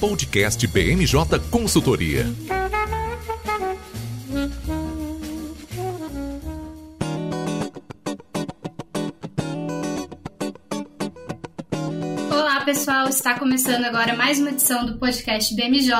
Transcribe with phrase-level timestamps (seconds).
[0.00, 2.24] Podcast BMJ Consultoria.
[13.00, 15.94] Pessoal, está começando agora mais uma edição do podcast BMJ.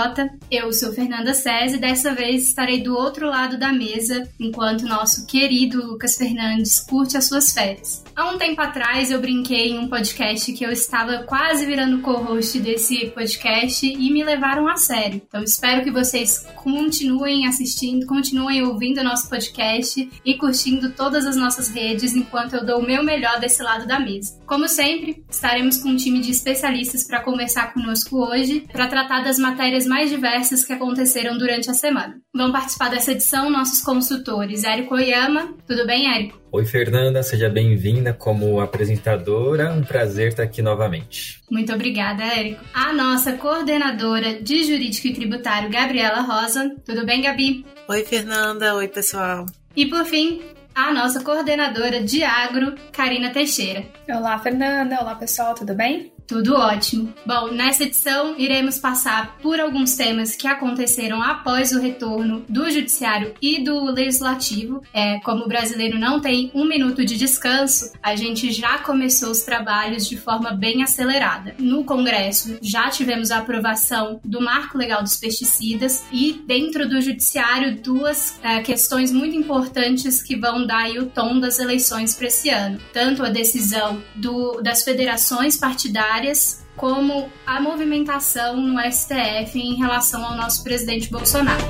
[0.51, 5.27] Eu sou Fernanda César e dessa vez estarei do outro lado da mesa, enquanto nosso
[5.27, 8.05] querido Lucas Fernandes curte as suas férias.
[8.15, 12.59] Há um tempo atrás eu brinquei em um podcast que eu estava quase virando co-host
[12.61, 15.23] desse podcast e me levaram a sério.
[15.27, 21.37] Então espero que vocês continuem assistindo, continuem ouvindo o nosso podcast e curtindo todas as
[21.37, 24.39] nossas redes enquanto eu dou o meu melhor desse lado da mesa.
[24.47, 29.23] Como sempre, estaremos com um time de especialistas especialistas para conversar conosco hoje, para tratar
[29.23, 32.21] das matérias mais diversas que aconteceram durante a semana.
[32.35, 35.55] Vão participar dessa edição nossos consultores Érico Oyama.
[35.67, 36.41] Tudo bem, Érico?
[36.53, 39.73] Oi, Fernanda, seja bem-vinda como apresentadora.
[39.73, 41.41] Um prazer estar aqui novamente.
[41.51, 42.65] Muito obrigada, Érico.
[42.75, 46.75] A nossa coordenadora de Jurídico e Tributário, Gabriela Rosa.
[46.84, 47.64] Tudo bem, Gabi?
[47.89, 48.75] Oi, Fernanda.
[48.75, 49.47] Oi, pessoal.
[49.77, 50.42] E por fim,
[50.75, 53.84] a nossa coordenadora de agro, Karina Teixeira.
[54.09, 54.98] Olá, Fernanda.
[55.01, 55.55] Olá, pessoal.
[55.55, 56.12] Tudo bem?
[56.31, 57.12] Tudo ótimo.
[57.27, 63.34] Bom, nessa edição iremos passar por alguns temas que aconteceram após o retorno do Judiciário
[63.42, 64.81] e do Legislativo.
[64.95, 69.42] É, como o brasileiro não tem um minuto de descanso, a gente já começou os
[69.42, 71.56] trabalhos de forma bem acelerada.
[71.58, 77.83] No Congresso já tivemos a aprovação do Marco Legal dos Pesticidas e dentro do Judiciário
[77.83, 82.81] duas é, questões muito importantes que vão dar o tom das eleições para esse ano.
[82.92, 90.25] Tanto a decisão do, das federações partidárias áreas, como a movimentação no STF em relação
[90.25, 91.65] ao nosso presidente Bolsonaro.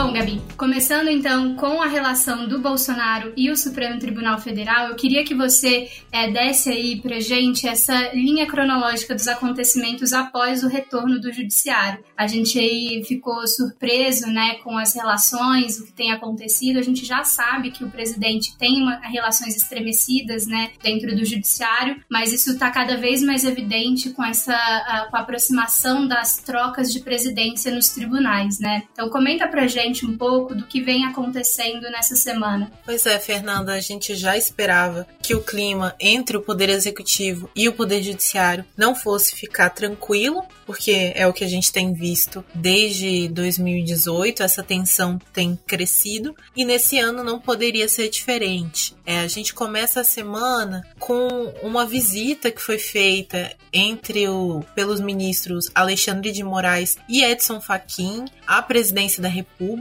[0.00, 4.94] Bom, Gabi, começando então com a relação do Bolsonaro e o Supremo Tribunal Federal, eu
[4.94, 10.68] queria que você é, desse aí pra gente essa linha cronológica dos acontecimentos após o
[10.68, 12.04] retorno do Judiciário.
[12.16, 16.78] A gente aí ficou surpreso, né, com as relações, o que tem acontecido.
[16.78, 22.00] A gente já sabe que o presidente tem uma, relações estremecidas, né, dentro do Judiciário,
[22.08, 26.92] mas isso está cada vez mais evidente com essa a, com a aproximação das trocas
[26.92, 28.84] de presidência nos tribunais, né?
[28.92, 32.70] Então comenta pra gente gente um pouco do que vem acontecendo nessa semana.
[32.84, 37.68] Pois é, Fernanda, a gente já esperava que o clima entre o Poder Executivo e
[37.68, 42.44] o Poder Judiciário não fosse ficar tranquilo, porque é o que a gente tem visto
[42.54, 48.94] desde 2018, essa tensão tem crescido, e nesse ano não poderia ser diferente.
[49.04, 51.28] É, a gente começa a semana com
[51.62, 58.26] uma visita que foi feita entre o pelos ministros Alexandre de Moraes e Edson Fachin
[58.46, 59.77] à presidência da República.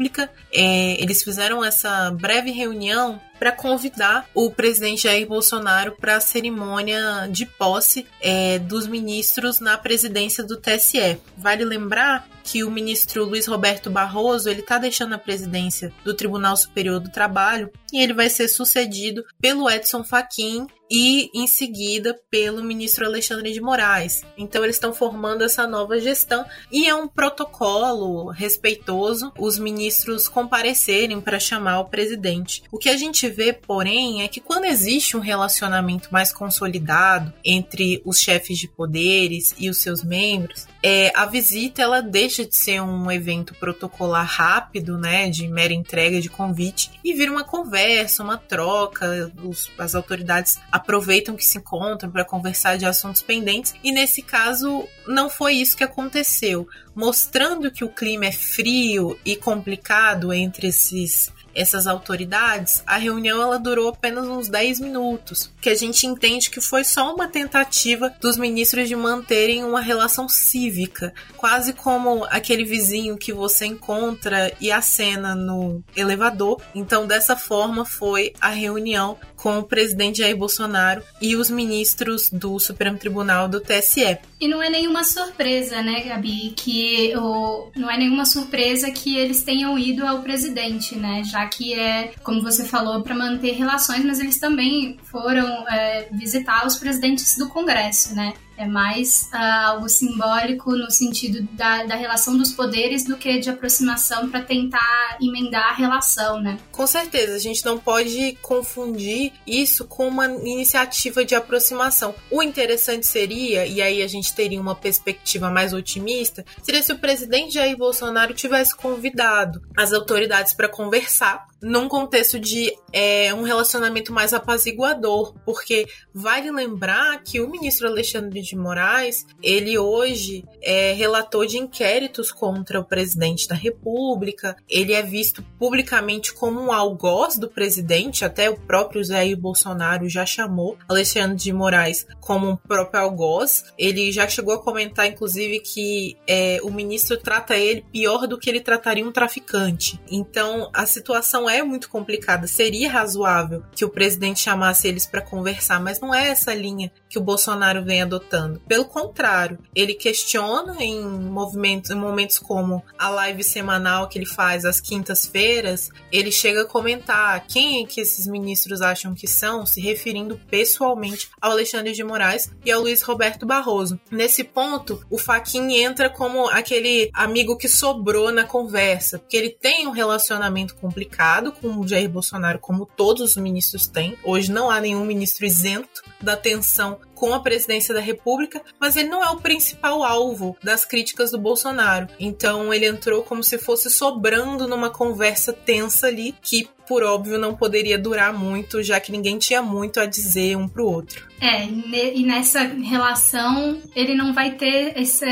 [0.51, 7.27] É, eles fizeram essa breve reunião para convidar o presidente Jair Bolsonaro para a cerimônia
[7.29, 11.19] de posse é, dos ministros na presidência do TSE.
[11.37, 16.55] Vale lembrar que o ministro Luiz Roberto Barroso ele está deixando a presidência do Tribunal
[16.55, 22.63] Superior do Trabalho e ele vai ser sucedido pelo Edson Fachin e em seguida pelo
[22.63, 24.23] ministro Alexandre de Moraes.
[24.37, 31.19] Então eles estão formando essa nova gestão e é um protocolo respeitoso os ministros comparecerem
[31.19, 32.63] para chamar o presidente.
[32.71, 38.01] O que a gente vê, porém, é que quando existe um relacionamento mais consolidado entre
[38.05, 42.81] os chefes de poderes e os seus membros, é, a visita ela deixa de ser
[42.81, 48.37] um evento protocolar rápido, né, de mera entrega de convite, e vira uma conversa, uma
[48.37, 49.31] troca.
[49.43, 54.87] Os, as autoridades aproveitam que se encontram para conversar de assuntos pendentes, e nesse caso
[55.07, 61.31] não foi isso que aconteceu, mostrando que o clima é frio e complicado entre esses
[61.57, 66.61] essas autoridades, a reunião ela durou apenas uns 10 minutos, que a gente entende que
[66.61, 73.17] foi só uma tentativa dos ministros de manterem uma relação cívica, quase como aquele vizinho
[73.17, 76.61] que você encontra e acena no elevador.
[76.75, 82.59] Então, dessa forma foi a reunião com o presidente Jair Bolsonaro e os ministros do
[82.59, 84.17] Supremo Tribunal do TSE.
[84.41, 89.43] E não é nenhuma surpresa, né, Gabi, que o, não é nenhuma surpresa que eles
[89.43, 94.19] tenham ido ao presidente, né, já que é, como você falou, para manter relações, mas
[94.19, 98.33] eles também foram é, visitar os presidentes do Congresso, né.
[98.57, 99.37] É mais uh,
[99.67, 105.17] algo simbólico no sentido da, da relação dos poderes do que de aproximação para tentar
[105.21, 106.57] emendar a relação, né?
[106.71, 112.15] Com certeza, a gente não pode confundir isso com uma iniciativa de aproximação.
[112.29, 116.97] O interessante seria, e aí a gente teria uma perspectiva mais otimista, seria se o
[116.97, 124.13] presidente Jair Bolsonaro tivesse convidado as autoridades para conversar num contexto de é, um relacionamento
[124.13, 131.45] mais apaziguador, porque vale lembrar que o ministro Alexandre de Moraes, ele hoje é relator
[131.45, 137.49] de inquéritos contra o presidente da República, ele é visto publicamente como um algoz do
[137.49, 143.65] presidente, até o próprio Jair Bolsonaro já chamou Alexandre de Moraes como um próprio algoz.
[143.77, 148.49] Ele já chegou a comentar, inclusive, que é, o ministro trata ele pior do que
[148.49, 149.99] ele trataria um traficante.
[150.09, 152.47] Então, a situação é muito complicada.
[152.47, 157.17] Seria razoável que o presidente chamasse eles para conversar, mas não é essa linha que
[157.17, 158.61] o Bolsonaro vem adotando.
[158.67, 164.65] Pelo contrário, ele questiona em movimentos, em momentos como a live semanal que ele faz
[164.65, 169.81] às quintas-feiras, ele chega a comentar quem é que esses ministros acham que são, se
[169.81, 173.99] referindo pessoalmente ao Alexandre de Moraes e ao Luiz Roberto Barroso.
[174.11, 179.87] Nesse ponto, o Faquin entra como aquele amigo que sobrou na conversa, porque ele tem
[179.87, 184.17] um relacionamento complicado com o Jair Bolsonaro, como todos os ministros têm.
[184.23, 189.09] Hoje não há nenhum ministro isento da tensão com a presidência da República, mas ele
[189.09, 192.07] não é o principal alvo das críticas do Bolsonaro.
[192.19, 197.53] Então ele entrou como se fosse sobrando numa conversa tensa ali que por óbvio não
[197.53, 201.27] poderia durar muito, já que ninguém tinha muito a dizer um pro outro.
[201.41, 205.25] É, e nessa relação ele não vai ter esse,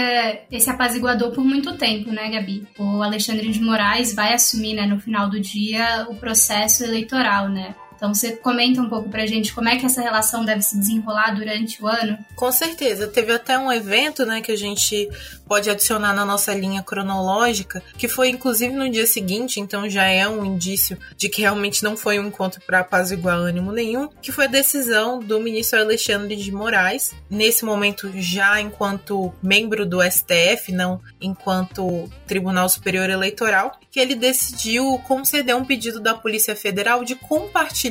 [0.52, 2.68] esse apaziguador por muito tempo, né, Gabi?
[2.78, 7.74] O Alexandre de Moraes vai assumir, né, no final do dia, o processo eleitoral, né?
[7.95, 11.31] Então você comenta um pouco pra gente como é que essa relação deve se desenrolar
[11.31, 12.18] durante o ano?
[12.36, 13.07] Com certeza.
[13.07, 15.09] Teve até um evento, né, que a gente
[15.47, 20.27] pode adicionar na nossa linha cronológica, que foi inclusive no dia seguinte, então já é
[20.27, 24.45] um indício de que realmente não foi um encontro para apaziguar ânimo nenhum, que foi
[24.45, 31.00] a decisão do ministro Alexandre de Moraes, nesse momento já enquanto membro do STF, não
[31.21, 37.85] enquanto Tribunal Superior Eleitoral, que ele decidiu conceder um pedido da Polícia Federal de compartilhar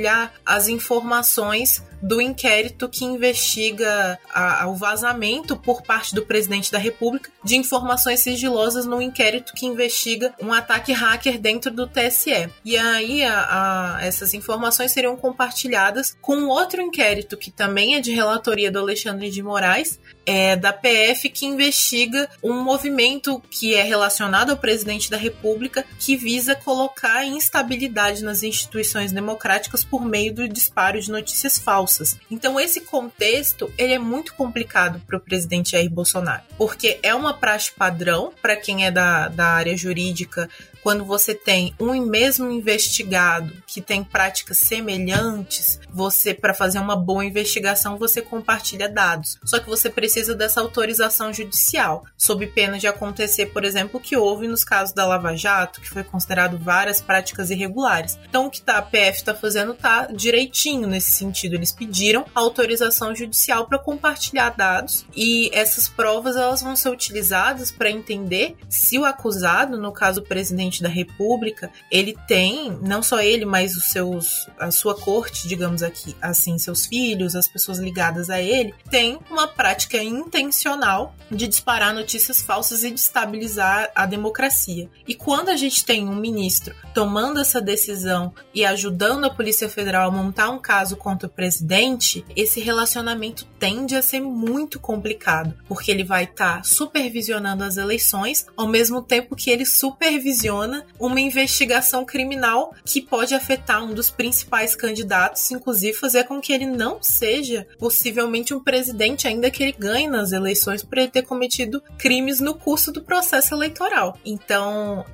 [0.45, 7.31] as informações do inquérito que investiga a, o vazamento por parte do presidente da República
[7.43, 12.51] de informações sigilosas no inquérito que investiga um ataque hacker dentro do TSE.
[12.63, 18.71] E aí a, essas informações seriam compartilhadas com outro inquérito que também é de relatoria
[18.71, 24.59] do Alexandre de Moraes, é, da PF que investiga um movimento que é relacionado ao
[24.59, 31.11] presidente da República que visa colocar instabilidade nas instituições democráticas por meio do disparo de
[31.11, 31.94] notícias falsas.
[32.31, 37.35] Então esse contexto ele é muito complicado para o presidente Jair Bolsonaro, porque é uma
[37.35, 40.49] praxe padrão para quem é da, da área jurídica
[40.85, 47.25] quando você tem um mesmo investigado que tem práticas semelhantes, você para fazer uma boa
[47.25, 49.39] investigação você compartilha dados.
[49.47, 54.15] Só que você precisa dessa autorização judicial, sob pena de acontecer, por exemplo, o que
[54.15, 58.19] houve nos casos da Lava Jato, que foi considerado várias práticas irregulares.
[58.29, 61.55] Então o que tá, a PF está fazendo tá direitinho nesse sentido.
[61.55, 67.91] Eles pediram autorização judicial para compartilhar dados e essas provas elas vão ser utilizadas para
[67.91, 73.21] entender se o acusado, no caso o presidente presidente da República, ele tem, não só
[73.21, 78.31] ele, mas os seus, a sua corte, digamos aqui, assim, seus filhos, as pessoas ligadas
[78.31, 84.89] a ele, tem uma prática intencional de disparar notícias falsas e destabilizar a democracia.
[85.07, 90.09] E quando a gente tem um ministro tomando essa decisão e ajudando a Polícia Federal
[90.09, 95.91] a montar um caso contra o presidente, esse relacionamento tende a ser muito complicado, porque
[95.91, 100.64] ele vai estar tá supervisionando as eleições, ao mesmo tempo que ele supervisiona
[100.99, 106.67] uma investigação criminal que pode afetar um dos principais candidatos, inclusive fazer com que ele
[106.67, 111.83] não seja possivelmente um presidente, ainda que ele ganhe nas eleições por ele ter cometido
[111.99, 114.19] crimes no curso do processo eleitoral.
[114.25, 115.05] Então,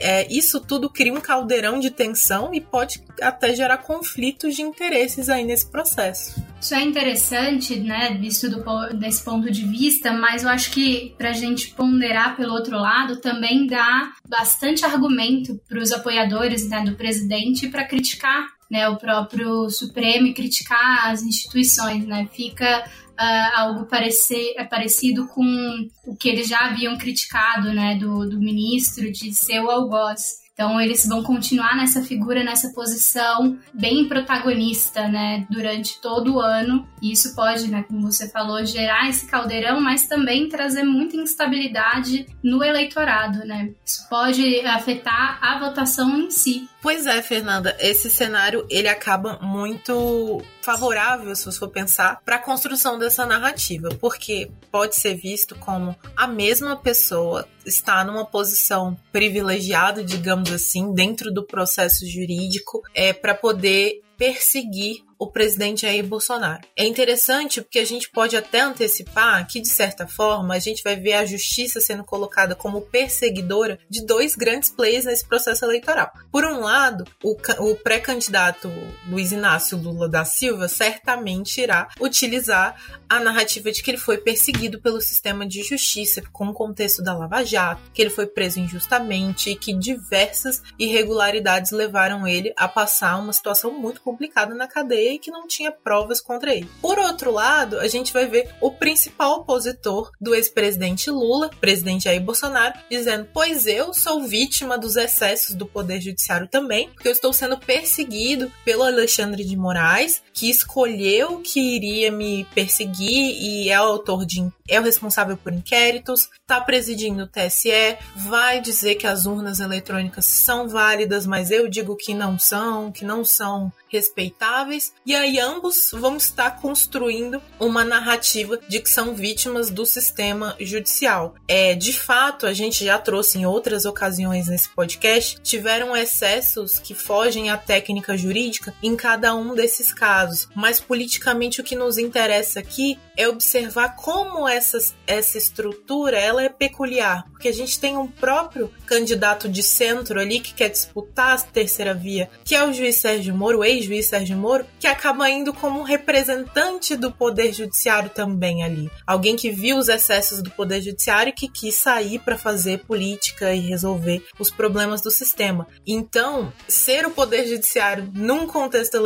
[0.00, 5.28] é, isso tudo cria um caldeirão de tensão e pode até gerar conflitos de interesses
[5.28, 6.42] aí nesse processo.
[6.60, 8.62] Isso é interessante, né, visto do,
[8.98, 13.20] desse ponto de vista, mas eu acho que para a gente ponderar pelo outro lado
[13.20, 19.68] também dá bastante argumento para os apoiadores né, do presidente para criticar né, o próprio
[19.68, 22.28] Supremo e criticar as instituições, né?
[22.32, 22.84] Fica
[23.20, 28.38] uh, algo parecer, é parecido com o que eles já haviam criticado, né, do, do
[28.38, 30.40] ministro de ser o algoz.
[30.60, 36.86] Então eles vão continuar nessa figura, nessa posição bem protagonista, né, durante todo o ano.
[37.00, 42.26] E isso pode, né, como você falou, gerar esse caldeirão, mas também trazer muita instabilidade
[42.44, 43.70] no eleitorado, né?
[43.86, 46.68] Isso pode afetar a votação em si.
[46.82, 52.38] Pois é, Fernanda, esse cenário ele acaba muito favorável, se você for pensar, para a
[52.38, 60.02] construção dessa narrativa, porque pode ser visto como a mesma pessoa está numa posição privilegiada,
[60.02, 66.62] digamos assim, dentro do processo jurídico, é para poder perseguir o presidente Jair Bolsonaro.
[66.74, 70.96] É interessante porque a gente pode até antecipar que, de certa forma, a gente vai
[70.96, 76.10] ver a justiça sendo colocada como perseguidora de dois grandes players nesse processo eleitoral.
[76.32, 78.72] Por um lado, o, o pré-candidato
[79.06, 84.80] Luiz Inácio Lula da Silva certamente irá utilizar a narrativa de que ele foi perseguido
[84.80, 89.50] pelo sistema de justiça, com o contexto da Lava Jato, que ele foi preso injustamente
[89.50, 95.18] e que diversas irregularidades levaram ele a passar uma situação muito complicada na cadeia e
[95.18, 96.68] que não tinha provas contra ele.
[96.80, 102.20] Por outro lado, a gente vai ver o principal opositor do ex-presidente Lula, presidente Jair
[102.20, 107.32] Bolsonaro, dizendo: Pois eu sou vítima dos excessos do Poder Judiciário também, porque eu estou
[107.32, 113.84] sendo perseguido pelo Alexandre de Moraes, que escolheu que iria me perseguir e é o
[113.84, 114.40] autor de
[114.70, 120.24] é o responsável por inquéritos, está presidindo o TSE, vai dizer que as urnas eletrônicas
[120.24, 125.90] são válidas, mas eu digo que não são, que não são respeitáveis, e aí ambos
[125.92, 131.34] vão estar construindo uma narrativa de que são vítimas do sistema judicial.
[131.48, 136.94] É, de fato, a gente já trouxe em outras ocasiões nesse podcast, tiveram excessos que
[136.94, 142.60] fogem à técnica jurídica em cada um desses casos, mas politicamente o que nos interessa
[142.60, 148.06] aqui é observar como essa, essa estrutura ela é peculiar, porque a gente tem um
[148.06, 152.96] próprio candidato de centro ali que quer disputar a terceira via, que é o juiz
[152.96, 158.08] Sérgio Moro, ex juiz Sérgio Moro, que acaba indo como um representante do Poder Judiciário
[158.08, 158.90] também ali.
[159.06, 163.52] Alguém que viu os excessos do Poder Judiciário e que quis sair para fazer política
[163.54, 165.66] e resolver os problemas do sistema.
[165.86, 168.96] Então, ser o Poder Judiciário num contexto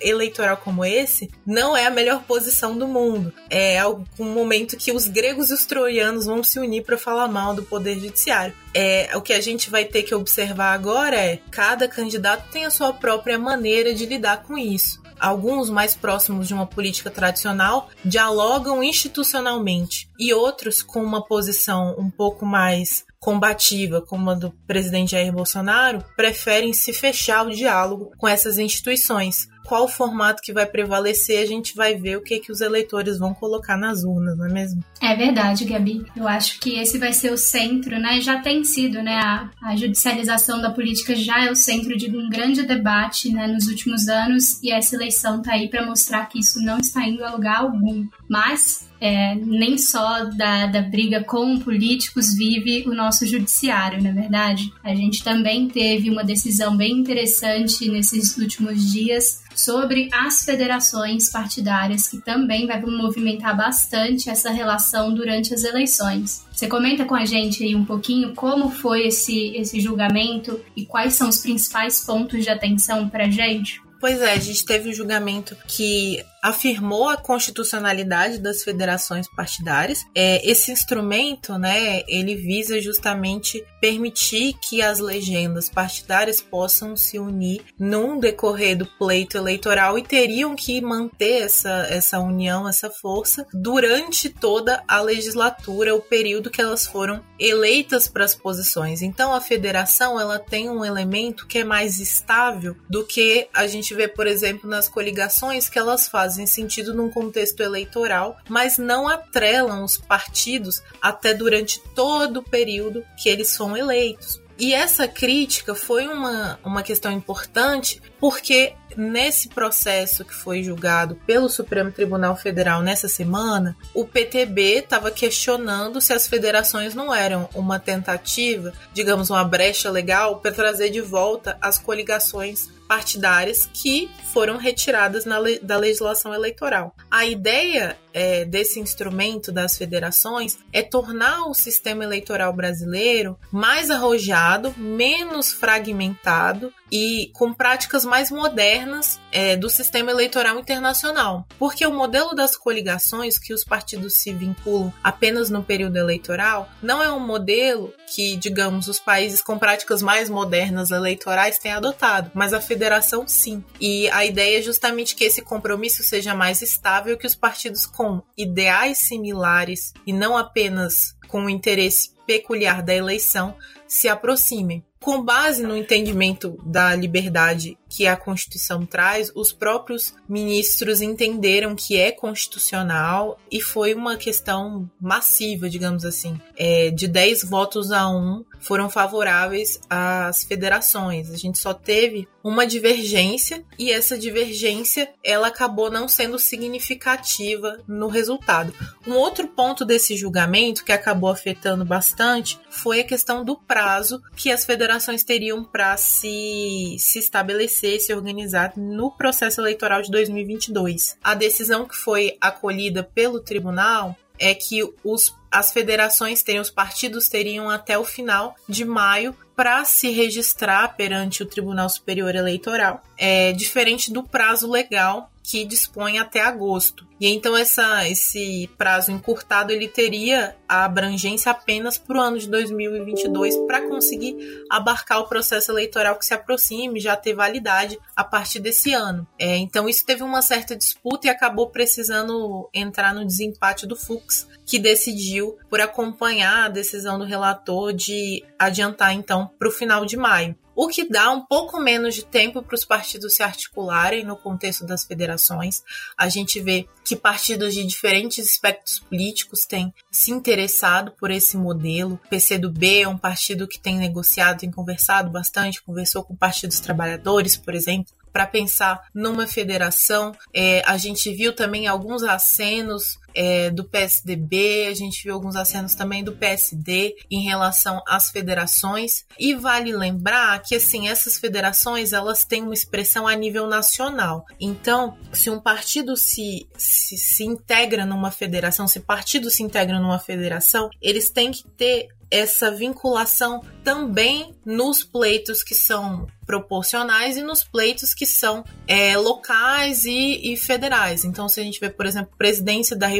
[0.00, 3.32] eleitoral como esse não é a melhor posição do mundo.
[3.50, 7.52] É um momento que os gregos e os troianos vão se unir para falar mal
[7.52, 8.54] do Poder Judiciário.
[8.72, 12.70] É, o que a gente vai ter que observar agora é cada candidato tem a
[12.70, 15.02] sua própria maneira de lidar com isso.
[15.18, 22.08] Alguns mais próximos de uma política tradicional dialogam institucionalmente e outros com uma posição um
[22.08, 28.26] pouco mais combativa, como a do presidente Jair Bolsonaro, preferem se fechar o diálogo com
[28.26, 32.60] essas instituições, qual formato que vai prevalecer, a gente vai ver o que, que os
[32.60, 34.84] eleitores vão colocar nas urnas, não é mesmo?
[35.00, 36.04] É verdade, Gabi.
[36.16, 38.20] Eu acho que esse vai ser o centro, né?
[38.20, 39.20] Já tem sido, né?
[39.22, 43.68] A, a judicialização da política já é o centro de um grande debate né, nos
[43.68, 47.30] últimos anos e essa eleição tá aí para mostrar que isso não está indo a
[47.30, 48.08] lugar algum.
[48.28, 54.12] Mas é, nem só da, da briga com políticos vive o nosso judiciário, na é
[54.12, 54.72] verdade.
[54.84, 62.08] A gente também teve uma decisão bem interessante nesses últimos dias sobre as federações partidárias,
[62.08, 66.44] que também vai movimentar bastante essa relação durante as eleições.
[66.52, 71.14] Você comenta com a gente aí um pouquinho como foi esse, esse julgamento e quais
[71.14, 73.80] são os principais pontos de atenção para a gente?
[74.00, 80.04] Pois é, a gente teve um julgamento que afirmou a constitucionalidade das federações partidárias.
[80.14, 87.62] É, esse instrumento, né, ele visa justamente permitir que as legendas partidárias possam se unir
[87.78, 94.28] num decorrer do pleito eleitoral e teriam que manter essa, essa união, essa força durante
[94.28, 99.02] toda a legislatura, o período que elas foram eleitas para as posições.
[99.02, 103.94] Então a federação ela tem um elemento que é mais estável do que a gente
[103.94, 109.08] vê, por exemplo, nas coligações que elas fazem fazem sentido num contexto eleitoral, mas não
[109.08, 114.40] atrelam os partidos até durante todo o período que eles são eleitos.
[114.56, 121.48] E essa crítica foi uma, uma questão importante porque nesse processo que foi julgado pelo
[121.48, 127.80] Supremo Tribunal Federal nessa semana, o PTB estava questionando se as federações não eram uma
[127.80, 135.24] tentativa, digamos, uma brecha legal para trazer de volta as coligações partidárias que foram retiradas
[135.24, 136.92] le da legislação eleitoral.
[137.08, 144.74] A ideia é, desse instrumento das federações é tornar o sistema eleitoral brasileiro mais arrojado,
[144.76, 151.46] menos fragmentado e com práticas mais modernas é, do sistema eleitoral internacional.
[151.56, 157.00] Porque o modelo das coligações, que os partidos se vinculam apenas no período eleitoral, não
[157.00, 162.52] é um modelo que, digamos, os países com práticas mais modernas eleitorais têm adotado, mas
[162.52, 162.79] a federação
[163.26, 163.64] sim.
[163.80, 168.22] E a ideia é justamente que esse compromisso seja mais estável, que os partidos com
[168.36, 173.56] ideais similares e não apenas com o interesse peculiar da eleição
[173.86, 174.84] se aproximem.
[175.00, 181.96] Com base no entendimento da liberdade que a Constituição traz, os próprios ministros entenderam que
[181.96, 186.38] é constitucional e foi uma questão massiva, digamos assim.
[186.54, 191.30] É, de 10 votos a 1, foram favoráveis às federações.
[191.30, 198.08] A gente só teve uma divergência e essa divergência ela acabou não sendo significativa no
[198.08, 198.72] resultado.
[199.06, 204.50] Um outro ponto desse julgamento que acabou afetando bastante foi a questão do prazo que
[204.50, 211.16] as federações teriam para se, se estabelecer, se organizar no processo eleitoral de 2022.
[211.22, 217.28] A decisão que foi acolhida pelo tribunal é que os, as federações teriam, os partidos
[217.28, 223.02] teriam até o final de maio para se registrar perante o Tribunal Superior Eleitoral.
[223.16, 227.06] É diferente do prazo legal que dispõe até agosto.
[227.20, 232.48] E então essa, esse prazo encurtado ele teria a abrangência apenas para o ano de
[232.48, 234.36] 2022 para conseguir
[234.70, 239.26] abarcar o processo eleitoral que se aproxime, já ter validade a partir desse ano.
[239.38, 244.48] É, então isso teve uma certa disputa e acabou precisando entrar no desempate do Fux,
[244.64, 250.16] que decidiu por acompanhar a decisão do relator de adiantar então para o final de
[250.16, 254.34] maio o que dá um pouco menos de tempo para os partidos se articularem no
[254.34, 255.82] contexto das federações.
[256.16, 262.14] A gente vê que partidos de diferentes espectros políticos têm se interessado por esse modelo.
[262.24, 266.70] O PCdoB é um partido que tem negociado, tem conversado bastante, conversou com o Partido
[266.70, 270.32] dos Trabalhadores, por exemplo, para pensar numa federação.
[270.54, 275.94] É, a gente viu também alguns acenos é, do PSDB, a gente viu alguns acenos
[275.94, 279.24] também do PSD em relação às federações.
[279.38, 284.44] E vale lembrar que assim essas federações elas têm uma expressão a nível nacional.
[284.60, 290.18] Então, se um partido se, se, se integra numa federação, se partido se integra numa
[290.18, 297.62] federação, eles têm que ter essa vinculação também nos pleitos que são proporcionais e nos
[297.62, 301.24] pleitos que são é, locais e, e, federais.
[301.24, 303.19] Então, se a gente vê, por exemplo, presidência da República,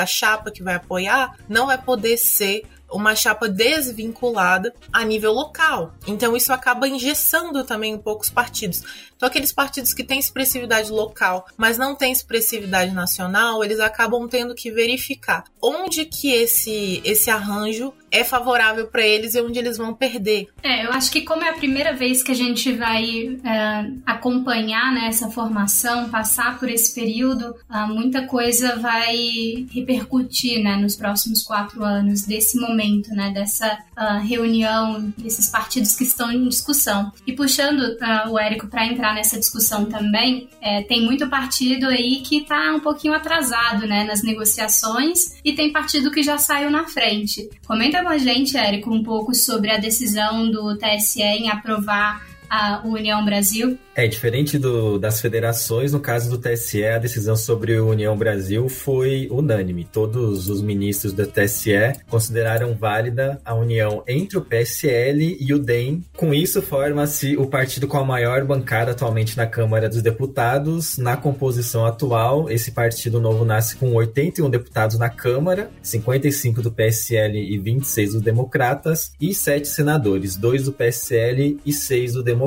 [0.00, 5.92] a chapa que vai apoiar, não vai poder ser uma chapa desvinculada a nível local.
[6.06, 8.84] Então isso acaba engessando também um pouco os partidos.
[9.24, 14.54] Então aqueles partidos que têm expressividade local, mas não têm expressividade nacional, eles acabam tendo
[14.54, 19.92] que verificar onde que esse esse arranjo é favorável para eles e onde eles vão
[19.92, 20.46] perder.
[20.62, 24.92] É, eu acho que como é a primeira vez que a gente vai é, acompanhar
[24.92, 31.42] né, essa formação, passar por esse período, ah, muita coisa vai repercutir né, nos próximos
[31.42, 37.12] quatro anos desse momento, né, dessa uh, reunião, desses partidos que estão em discussão.
[37.26, 42.20] E puxando uh, o Érico para entrar nessa discussão também, é, tem muito partido aí
[42.20, 46.86] que está um pouquinho atrasado né, nas negociações e tem partido que já saiu na
[46.86, 47.48] frente.
[47.66, 52.82] Comenta com a gente, Érico, um pouco sobre a decisão do TSE em aprovar a
[52.84, 53.76] União Brasil?
[53.96, 58.68] É, diferente do, das federações, no caso do TSE, a decisão sobre o União Brasil
[58.68, 59.84] foi unânime.
[59.84, 66.04] Todos os ministros do TSE consideraram válida a união entre o PSL e o DEM.
[66.16, 70.98] Com isso, forma-se o partido com a maior bancada atualmente na Câmara dos Deputados.
[70.98, 77.38] Na composição atual, esse partido novo nasce com 81 deputados na Câmara, 55 do PSL
[77.38, 82.43] e 26 dos Democratas, e 7 senadores, 2 do PSL e 6 do Democratas.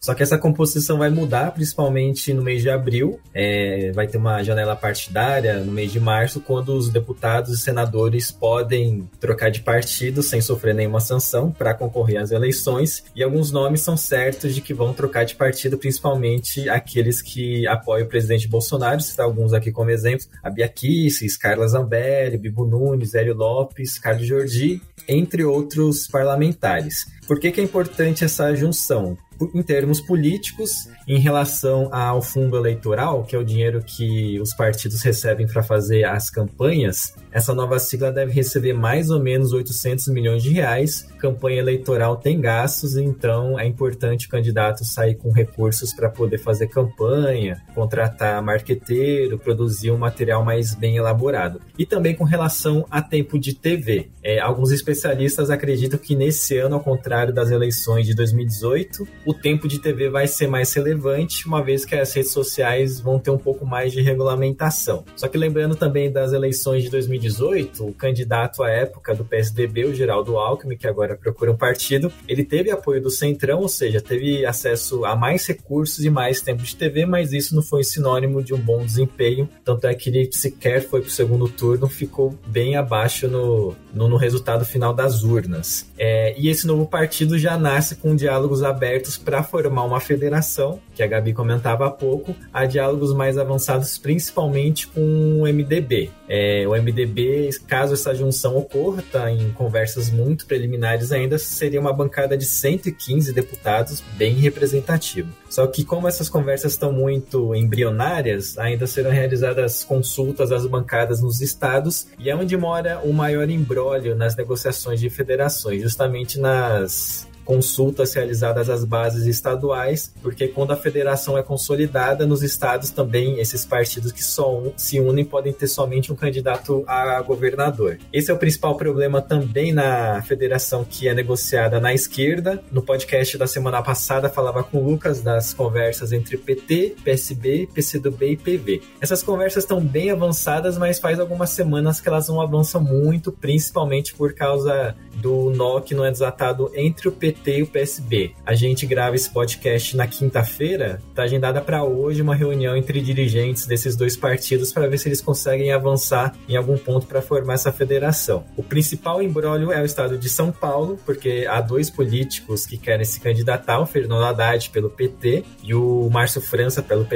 [0.00, 3.20] Só que essa composição vai mudar, principalmente no mês de abril.
[3.34, 8.30] É, vai ter uma janela partidária no mês de março, quando os deputados e senadores
[8.30, 13.04] podem trocar de partido sem sofrer nenhuma sanção para concorrer às eleições.
[13.14, 18.06] E alguns nomes são certos de que vão trocar de partido, principalmente aqueles que apoiam
[18.06, 19.00] o presidente Bolsonaro.
[19.00, 24.26] Citar alguns aqui como exemplo: a Bia Kicis, Carla Zambelli, Bibo Nunes, Hélio Lopes, Carlos
[24.26, 27.06] Jordi, entre outros parlamentares.
[27.30, 29.16] Por que, que é importante essa junção?
[29.54, 35.02] Em termos políticos, em relação ao fundo eleitoral, que é o dinheiro que os partidos
[35.02, 40.42] recebem para fazer as campanhas, essa nova sigla deve receber mais ou menos 800 milhões
[40.42, 41.06] de reais.
[41.18, 46.66] Campanha eleitoral tem gastos, então é importante o candidato sair com recursos para poder fazer
[46.66, 51.60] campanha, contratar marqueteiro, produzir um material mais bem elaborado.
[51.78, 54.08] E também com relação a tempo de TV.
[54.22, 59.68] É, alguns especialistas acreditam que nesse ano, ao contrário das eleições de 2018, o tempo
[59.68, 63.38] de TV vai ser mais relevante, uma vez que as redes sociais vão ter um
[63.38, 65.04] pouco mais de regulamentação.
[65.14, 69.94] Só que lembrando também das eleições de 2018, o candidato à época do PSDB, o
[69.94, 74.44] Geraldo Alckmin, que agora procura um partido, ele teve apoio do Centrão, ou seja, teve
[74.44, 78.52] acesso a mais recursos e mais tempo de TV, mas isso não foi sinônimo de
[78.52, 82.74] um bom desempenho, tanto é que ele sequer foi para o segundo turno, ficou bem
[82.74, 85.88] abaixo no, no, no resultado final das urnas.
[85.98, 91.02] É, e esse novo partido já nasce com diálogos abertos para formar uma federação, que
[91.02, 96.10] a Gabi comentava há pouco, há diálogos mais avançados, principalmente com o MDB.
[96.28, 101.92] É, o MDB, caso essa junção ocorra, está em conversas muito preliminares ainda, seria uma
[101.92, 105.39] bancada de 115 deputados, bem representativo.
[105.50, 111.40] Só que como essas conversas estão muito embrionárias, ainda serão realizadas consultas às bancadas nos
[111.40, 118.14] estados e é onde mora o maior embrólio nas negociações de federações, justamente nas consultas
[118.14, 124.12] realizadas às bases estaduais, porque quando a federação é consolidada, nos estados também esses partidos
[124.12, 127.98] que só um, se unem podem ter somente um candidato a governador.
[128.12, 132.62] Esse é o principal problema também na federação que é negociada na esquerda.
[132.70, 138.32] No podcast da semana passada falava com o Lucas das conversas entre PT, PSB, PCdoB
[138.32, 138.82] e PV.
[139.00, 144.14] Essas conversas estão bem avançadas, mas faz algumas semanas que elas não avançam muito, principalmente
[144.14, 148.32] por causa do nó que não é desatado entre o PT e o PSB.
[148.44, 151.00] A gente grava esse podcast na quinta-feira.
[151.08, 155.20] Está agendada para hoje uma reunião entre dirigentes desses dois partidos para ver se eles
[155.20, 158.44] conseguem avançar em algum ponto para formar essa federação.
[158.56, 163.04] O principal embrólio é o estado de São Paulo, porque há dois políticos que querem
[163.04, 167.06] se candidatar, o Fernando Haddad pelo PT e o Márcio França pelo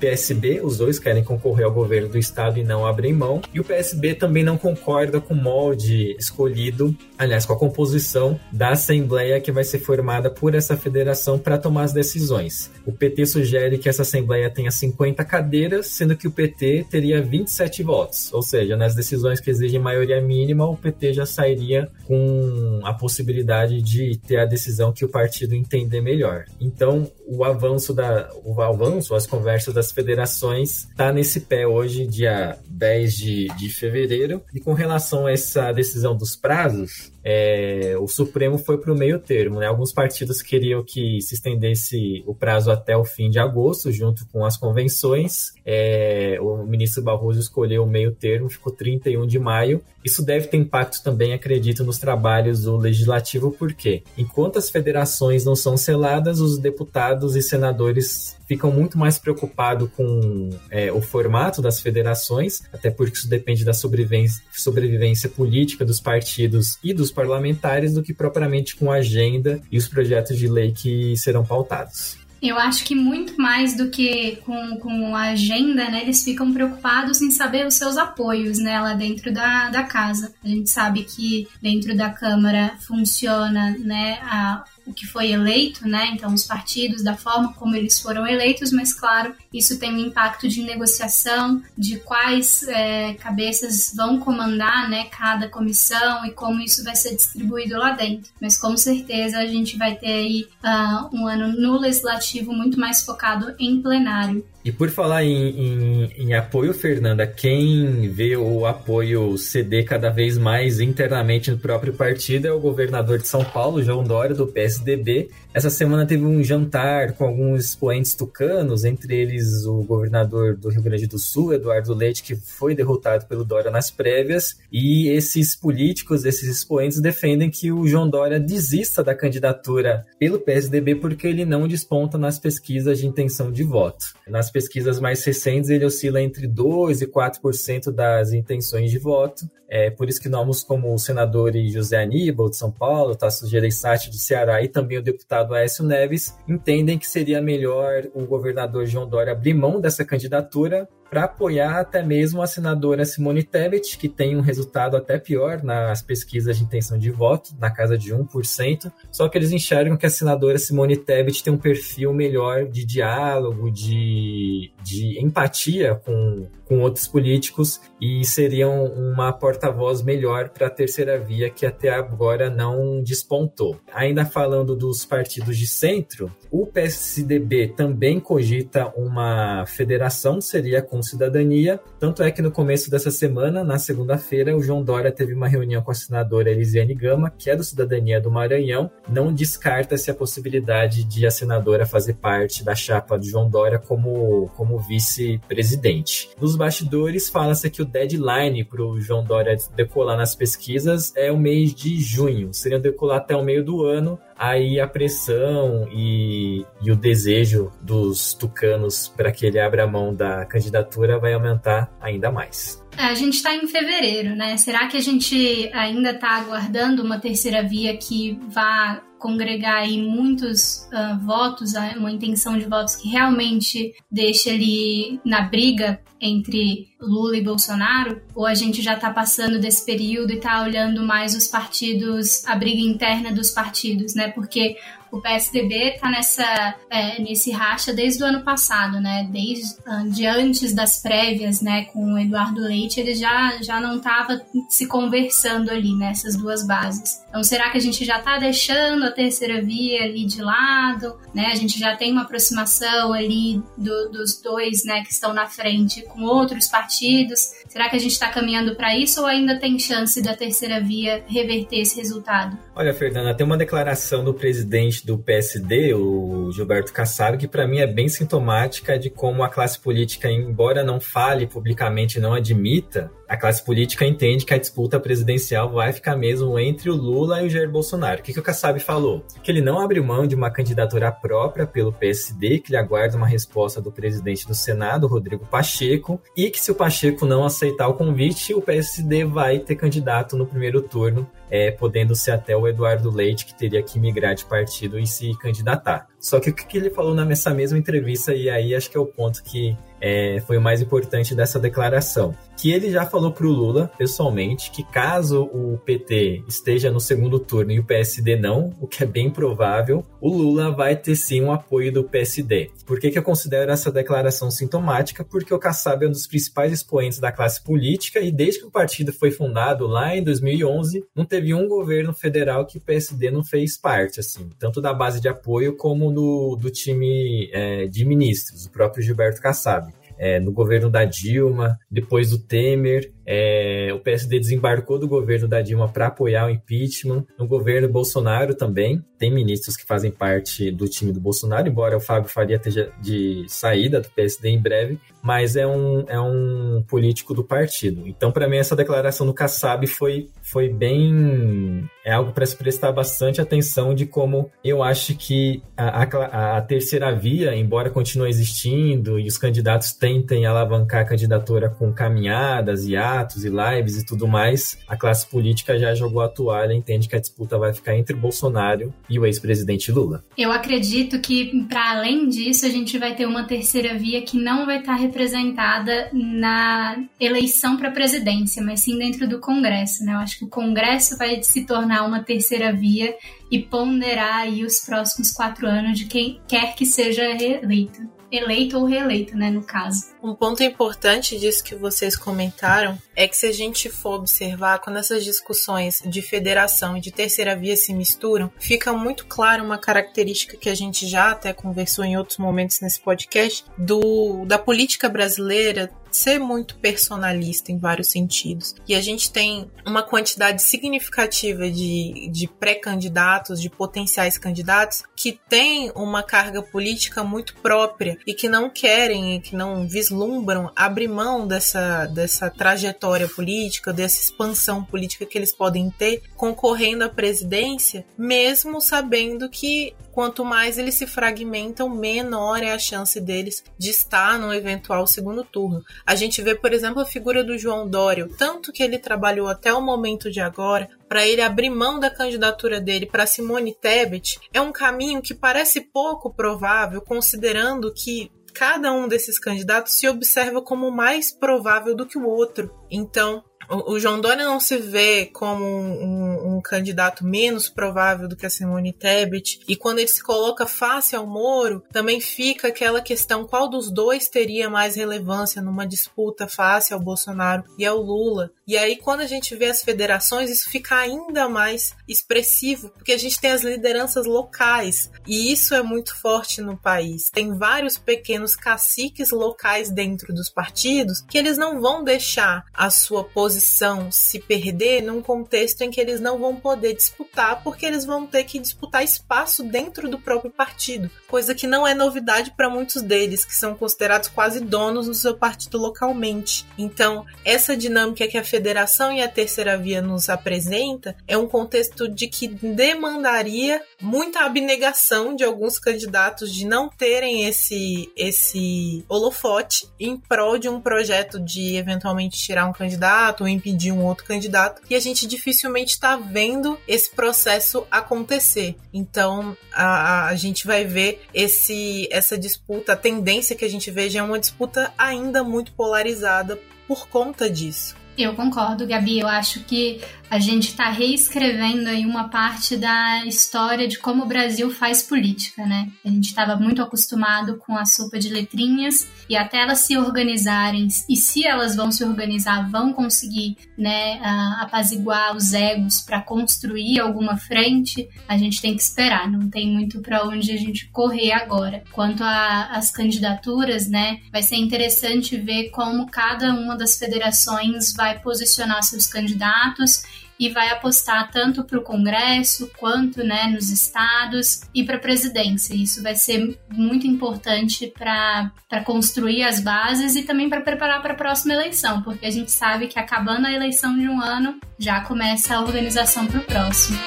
[0.00, 3.42] PSB, os dois querem concorrer ao governo do estado e não abrem mão.
[3.52, 8.70] E o PSB também não concorda com o molde escolhido, aliás, com a composição da
[8.70, 12.70] Assembleia que vai ser formada por essa federação para tomar as decisões.
[12.86, 17.82] O PT sugere que essa Assembleia tenha 50 cadeiras, sendo que o PT teria 27
[17.82, 18.32] votos.
[18.32, 23.82] Ou seja, nas decisões que exigem maioria mínima, o PT já sairia com a possibilidade
[23.82, 26.44] de ter a decisão que o partido entender melhor.
[26.60, 32.58] Então, o avanço da o avanço, as conversas das federações está nesse pé hoje, dia
[32.68, 34.42] 10 de, de fevereiro.
[34.52, 39.18] E com relação a essa decisão dos prazos, é, o Supremo foi para o meio
[39.18, 39.60] termo.
[39.60, 39.66] Né?
[39.66, 44.44] Alguns partidos queriam que se estendesse o prazo até o fim de agosto, junto com
[44.44, 45.52] as convenções.
[45.64, 49.82] É, o ministro Barroso escolheu o meio termo, ficou 31 de maio.
[50.04, 55.54] Isso deve ter impacto também, acredito, nos trabalhos do legislativo, porque enquanto as federações não
[55.54, 61.80] são seladas, os deputados e senadores ficam muito mais preocupados com é, o formato das
[61.80, 68.02] federações, até porque isso depende da sobrevivência, sobrevivência política dos partidos e dos parlamentares, do
[68.02, 72.19] que propriamente com a agenda e os projetos de lei que serão pautados.
[72.42, 76.02] Eu acho que muito mais do que com, com a agenda, né?
[76.02, 78.80] Eles ficam preocupados em saber os seus apoios, né?
[78.80, 80.32] Lá dentro da, da casa.
[80.42, 84.18] A gente sabe que dentro da Câmara funciona, né?
[84.22, 86.10] A, o que foi eleito, né?
[86.12, 90.48] Então, os partidos, da forma como eles foram eleitos, mas, claro, isso tem um impacto
[90.48, 96.96] de negociação, de quais é, cabeças vão comandar, né, cada comissão e como isso vai
[96.96, 98.30] ser distribuído lá dentro.
[98.40, 103.02] Mas, com certeza, a gente vai ter aí uh, um ano no legislativo muito mais
[103.02, 104.44] focado em plenário.
[104.62, 110.36] E por falar em, em, em, apoio, Fernanda, quem vê o apoio ceder cada vez
[110.36, 115.30] mais internamente no próprio partido é o governador de São Paulo, João Dória, do PSDB.
[115.52, 120.80] Essa semana teve um jantar com alguns expoentes tucanos, entre eles o governador do Rio
[120.80, 124.56] Grande do Sul, Eduardo Leite, que foi derrotado pelo Dória nas prévias.
[124.70, 130.94] E esses políticos, esses expoentes, defendem que o João Dória desista da candidatura pelo PSDB
[130.94, 134.06] porque ele não desponta nas pesquisas de intenção de voto.
[134.28, 139.50] Nas pesquisas mais recentes, ele oscila entre 2% e 4% das intenções de voto.
[139.72, 144.10] É por isso que nomes como o senador José Aníbal, de São Paulo, Tasso Gereissati,
[144.10, 149.08] do Ceará, e também o deputado Aécio Neves, entendem que seria melhor o governador João
[149.08, 154.36] Dória abrir mão dessa candidatura para apoiar até mesmo a senadora Simone Tebet, que tem
[154.36, 159.28] um resultado até pior nas pesquisas de intenção de voto, na casa de 1%, só
[159.28, 164.70] que eles enxergam que a senadora Simone Tebet tem um perfil melhor de diálogo, de,
[164.84, 171.50] de empatia com, com outros políticos e seriam uma porta-voz melhor para a terceira via
[171.50, 173.80] que até agora não despontou.
[173.92, 181.80] Ainda falando dos partidos de centro, o PSDB também cogita uma federação, seria com cidadania.
[181.98, 185.82] Tanto é que no começo dessa semana, na segunda-feira, o João Dória teve uma reunião
[185.82, 188.90] com a senadora Elisiane Gama, que é do Cidadania do Maranhão.
[189.08, 194.50] Não descarta-se a possibilidade de a senadora fazer parte da chapa de João Dória como,
[194.56, 196.30] como vice-presidente.
[196.40, 201.38] Nos bastidores, fala-se que o deadline para o João Dória decolar nas pesquisas é o
[201.38, 202.52] mês de junho.
[202.52, 204.18] Seria decolar até o meio do ano.
[204.42, 210.46] Aí a pressão e, e o desejo dos tucanos para que ele abra mão da
[210.46, 212.79] candidatura vai aumentar ainda mais.
[212.96, 214.56] A gente está em fevereiro, né?
[214.56, 220.88] Será que a gente ainda está aguardando uma terceira via que vá congregar aí muitos
[220.92, 227.42] uh, votos, uma intenção de votos que realmente deixe ali na briga entre Lula e
[227.42, 228.20] Bolsonaro?
[228.34, 232.56] Ou a gente já está passando desse período e está olhando mais os partidos, a
[232.56, 234.28] briga interna dos partidos, né?
[234.28, 234.76] Porque
[235.10, 239.28] o PSDB está nessa é, nesse racha desde o ano passado, né?
[239.30, 239.76] Desde
[240.10, 241.84] de antes das prévias, né?
[241.86, 247.22] Com o Eduardo Leite, ele já, já não estava se conversando ali nessas duas bases.
[247.28, 251.46] Então, será que a gente já está deixando a terceira via ali de lado, né?
[251.46, 255.02] A gente já tem uma aproximação ali do, dos dois, né?
[255.02, 257.52] Que estão na frente com outros partidos.
[257.68, 261.24] Será que a gente está caminhando para isso ou ainda tem chance da terceira via
[261.28, 262.58] reverter esse resultado?
[262.74, 267.78] Olha, Fernanda, tem uma declaração do presidente do PSD, o Gilberto Kassab, que para mim
[267.78, 273.36] é bem sintomática de como a classe política, embora não fale publicamente, não admita, a
[273.36, 277.48] classe política entende que a disputa presidencial vai ficar mesmo entre o Lula e o
[277.48, 278.18] Jair Bolsonaro.
[278.18, 279.24] O que, que o Kassab falou?
[279.40, 283.28] Que ele não abriu mão de uma candidatura própria pelo PSD, que ele aguarda uma
[283.28, 287.94] resposta do presidente do Senado, Rodrigo Pacheco, e que se o Pacheco não aceitar o
[287.94, 293.12] convite, o PSD vai ter candidato no primeiro turno, é, podendo ser até o Eduardo
[293.12, 296.09] Leite, que teria que migrar de partido e se candidatar.
[296.20, 299.06] Só que o que ele falou nessa mesma entrevista, e aí acho que é o
[299.06, 302.34] ponto que é, foi o mais importante dessa declaração.
[302.56, 307.38] Que ele já falou para o Lula, pessoalmente, que caso o PT esteja no segundo
[307.38, 311.40] turno e o PSD não, o que é bem provável, o Lula vai ter sim
[311.40, 312.70] um apoio do PSD.
[312.84, 315.24] Por que, que eu considero essa declaração sintomática?
[315.24, 318.70] Porque o Kassab é um dos principais expoentes da classe política e desde que o
[318.70, 323.42] partido foi fundado lá em 2011, não teve um governo federal que o PSD não
[323.42, 328.66] fez parte, assim, tanto da base de apoio como do, do time é, de ministros,
[328.66, 334.40] o próprio Gilberto Kassab é, no governo da Dilma, depois do Temer, é, o PSD
[334.40, 337.24] desembarcou do governo da Dilma para apoiar o impeachment.
[337.38, 342.00] No governo Bolsonaro também, tem ministros que fazem parte do time do Bolsonaro, embora o
[342.00, 347.32] Fábio Faria esteja de saída do PSD em breve, mas é um, é um político
[347.32, 348.08] do partido.
[348.08, 351.88] Então, para mim, essa declaração do Kassab foi, foi bem.
[352.02, 356.62] É algo para se prestar bastante atenção de como eu acho que a, a, a
[356.62, 362.96] terceira via, embora continue existindo e os candidatos tentem alavancar a candidatura com caminhadas e
[362.96, 367.16] atos, e lives e tudo mais, a classe política já jogou a toalha, entende que
[367.16, 370.24] a disputa vai ficar entre Bolsonaro e o ex-presidente Lula.
[370.36, 374.66] Eu acredito que, para além disso, a gente vai ter uma terceira via que não
[374.66, 380.04] vai estar representada na eleição para presidência, mas sim dentro do Congresso.
[380.04, 380.14] Né?
[380.14, 383.14] Eu acho que o Congresso vai se tornar uma terceira via
[383.50, 388.84] e ponderar aí os próximos quatro anos de quem quer que seja reeleito eleito ou
[388.84, 390.10] reeleito, né, no caso.
[390.22, 394.98] Um ponto importante disso que vocês comentaram é que se a gente for observar, quando
[394.98, 400.56] essas discussões de federação e de terceira via se misturam, fica muito claro uma característica
[400.56, 405.90] que a gente já até conversou em outros momentos nesse podcast, do, da política brasileira
[406.10, 408.74] ser muito personalista em vários sentidos.
[408.86, 415.92] E a gente tem uma quantidade significativa de, de pré-candidatos, de potenciais candidatos, que têm
[415.94, 421.46] uma carga política muito própria e que não querem e que não vislumbram abrir mão
[421.46, 428.80] dessa, dessa trajetória política, dessa expansão política que eles podem ter concorrendo à presidência, mesmo
[428.80, 434.52] sabendo que quanto mais eles se fragmentam, menor é a chance deles de estar no
[434.52, 435.82] eventual segundo turno.
[436.04, 439.72] A gente vê, por exemplo, a figura do João Dória, tanto que ele trabalhou até
[439.72, 444.60] o momento de agora para ele abrir mão da candidatura dele para Simone Tebet, é
[444.60, 450.90] um caminho que parece pouco provável, considerando que cada um desses candidatos se observa como
[450.90, 452.70] mais provável do que o outro.
[452.90, 458.36] Então, o, João Dória não se vê como um, um, um, candidato menos provável do
[458.36, 459.60] que a Simone Tebet.
[459.68, 464.28] E quando ele se coloca face ao Moro, também fica aquela questão qual dos dois
[464.28, 468.50] teria mais relevância numa disputa face ao Bolsonaro e ao Lula.
[468.66, 473.18] E aí, quando a gente vê as federações, isso fica ainda mais expressivo, porque a
[473.18, 475.10] gente tem as lideranças locais.
[475.26, 477.30] E isso é muito forte no país.
[477.30, 483.24] Tem vários pequenos caciques locais dentro dos partidos que eles não vão deixar a sua
[483.24, 488.06] posição posição se perder num contexto em que eles não vão poder disputar, porque eles
[488.06, 492.70] vão ter que disputar espaço dentro do próprio partido, coisa que não é novidade para
[492.70, 496.66] muitos deles, que são considerados quase donos do seu partido localmente.
[496.78, 502.08] Então, essa dinâmica que a federação e a terceira via nos apresenta é um contexto
[502.08, 510.16] de que demandaria muita abnegação de alguns candidatos de não terem esse esse holofote em
[510.16, 515.00] prol de um projeto de eventualmente tirar um candidato impedir um outro candidato e a
[515.00, 518.76] gente dificilmente está vendo esse processo acontecer.
[518.92, 524.20] Então a, a gente vai ver esse essa disputa, a tendência que a gente veja
[524.20, 527.94] é uma disputa ainda muito polarizada por conta disso.
[528.18, 529.20] Eu concordo, Gabi.
[529.20, 534.28] Eu acho que a gente está reescrevendo aí uma parte da história de como o
[534.28, 535.90] Brasil faz política, né?
[536.04, 540.86] A gente estava muito acostumado com a sopa de letrinhas e até elas se organizarem,
[541.08, 544.20] e se elas vão se organizar, vão conseguir, né,
[544.60, 550.00] apaziguar os egos para construir alguma frente, a gente tem que esperar, não tem muito
[550.00, 551.82] para onde a gente correr agora.
[551.90, 558.82] Quanto às candidaturas, né, vai ser interessante ver como cada uma das federações vai posicionar
[558.82, 560.02] seus candidatos
[560.40, 565.74] e vai apostar tanto para o Congresso quanto né, nos estados e para a presidência.
[565.74, 568.50] Isso vai ser muito importante para
[568.86, 572.88] construir as bases e também para preparar para a próxima eleição, porque a gente sabe
[572.88, 576.98] que acabando a eleição de um ano já começa a organização para o próximo.